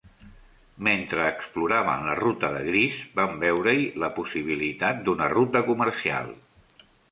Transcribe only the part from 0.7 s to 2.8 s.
Mentre exploraven la ruta de